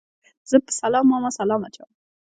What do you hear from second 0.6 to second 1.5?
په سلام ماما